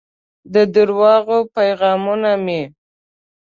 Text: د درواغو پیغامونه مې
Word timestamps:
د 0.53 0.55
درواغو 0.73 1.39
پیغامونه 1.55 2.29
مې 2.45 2.61